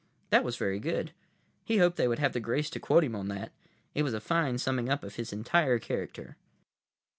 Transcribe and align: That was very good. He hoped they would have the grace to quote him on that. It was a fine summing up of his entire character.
That 0.31 0.43
was 0.43 0.57
very 0.57 0.79
good. 0.79 1.11
He 1.63 1.77
hoped 1.77 1.95
they 1.95 2.07
would 2.07 2.17
have 2.17 2.33
the 2.33 2.39
grace 2.39 2.71
to 2.71 2.79
quote 2.79 3.03
him 3.03 3.15
on 3.15 3.27
that. 3.27 3.51
It 3.93 4.01
was 4.01 4.15
a 4.15 4.19
fine 4.19 4.57
summing 4.57 4.89
up 4.89 5.03
of 5.03 5.13
his 5.13 5.31
entire 5.31 5.77
character. 5.77 6.37